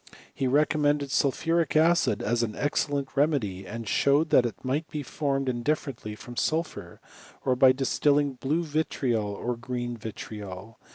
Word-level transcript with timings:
He 0.33 0.47
recommended 0.47 1.11
sulphuric 1.11 1.75
acid 1.75 2.23
as 2.23 2.41
an 2.41 2.55
excellent 2.55 3.15
remedy, 3.15 3.67
and 3.67 3.87
showed 3.87 4.31
that 4.31 4.47
it 4.47 4.65
might 4.65 4.89
be 4.89 5.03
formed 5.03 5.47
indifferently 5.47 6.15
from 6.15 6.35
sulphur, 6.37 6.99
or 7.45 7.55
by 7.55 7.71
distilling 7.71 8.33
blue 8.33 8.63
vitriol 8.63 9.27
or 9.31 9.55
green 9.55 9.95
vitriol. 9.95 10.79